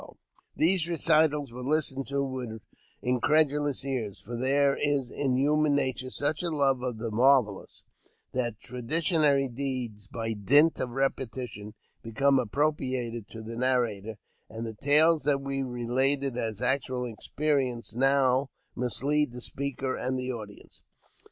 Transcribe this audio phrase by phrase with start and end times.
[0.01, 2.61] 62 AUTOBIOGBAPHY OF These recitals were listened to with
[3.03, 7.83] incredulous ears; for there is in human nature such a love of the marvellous,
[8.33, 14.15] that tradi tionary deeds, by dint of repetition, become appropriated to the narrator,
[14.49, 20.31] and the tales that we related as actual experience now mislead the speaker and the
[20.31, 20.81] audience.